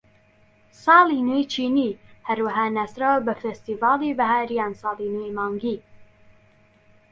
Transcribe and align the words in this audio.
ساڵی 0.83 1.19
نوێی 1.27 1.45
چینی 1.53 1.91
هەروەها 2.27 2.65
ناسراوە 2.77 3.19
بە 3.27 3.33
فێستیڤاڵی 3.41 4.17
بەهار 4.19 4.49
یان 4.59 4.73
ساڵی 4.81 5.11
نوێی 5.15 5.35
مانگی. 5.37 5.77